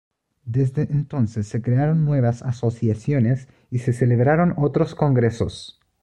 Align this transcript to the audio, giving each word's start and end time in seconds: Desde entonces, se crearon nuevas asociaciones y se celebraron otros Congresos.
Desde 0.45 0.91
entonces, 0.91 1.47
se 1.47 1.61
crearon 1.61 2.05
nuevas 2.05 2.41
asociaciones 2.41 3.47
y 3.69 3.77
se 3.77 3.93
celebraron 3.93 4.55
otros 4.57 4.95
Congresos. 4.95 5.79